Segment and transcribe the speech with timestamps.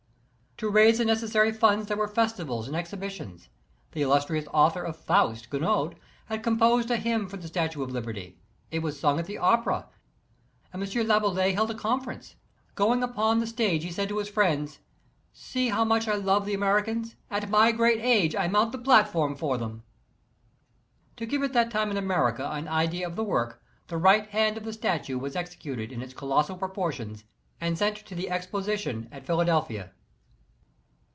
[0.57, 3.49] To raise the necessary funds there were festivals and exhibitions.
[3.93, 5.95] The illustrious author of" Faust," Gounod,
[6.27, 8.37] had composed a hymn for the Statue of Liberty.
[8.69, 9.87] It was sung at the opera,
[10.71, 10.87] and M.
[11.07, 12.35] Laboulaye held a conference.
[12.75, 14.77] Going upon the stage he said to his friends:
[15.33, 17.15] See how much I love the Americans!
[17.31, 19.83] At my great age I mount the platform for them." [See notes.]
[21.17, 24.57] To give at that time in America an idea of the work, the right hand
[24.57, 27.23] of the statue was executed in its colossal proportions
[27.59, 29.89] and sent to the Exposition at Philadelphia.